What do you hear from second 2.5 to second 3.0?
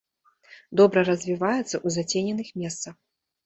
месцах.